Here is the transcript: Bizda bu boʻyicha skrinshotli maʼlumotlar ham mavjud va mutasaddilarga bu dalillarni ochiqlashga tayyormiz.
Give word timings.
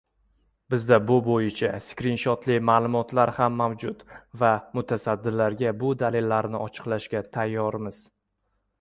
Bizda 0.73 0.97
bu 1.09 1.17
boʻyicha 1.27 1.69
skrinshotli 1.87 2.55
maʼlumotlar 2.71 3.33
ham 3.37 3.55
mavjud 3.61 4.03
va 4.43 4.51
mutasaddilarga 4.79 5.77
bu 5.85 5.95
dalillarni 6.05 6.67
ochiqlashga 6.69 7.27
tayyormiz. 7.39 8.07